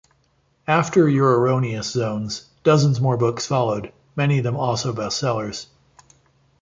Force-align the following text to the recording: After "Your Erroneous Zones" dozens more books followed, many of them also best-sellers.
After 0.65 1.07
"Your 1.07 1.35
Erroneous 1.39 1.91
Zones" 1.91 2.49
dozens 2.63 2.99
more 2.99 3.17
books 3.17 3.45
followed, 3.45 3.93
many 4.15 4.39
of 4.39 4.43
them 4.43 4.57
also 4.57 4.93
best-sellers. 4.93 5.67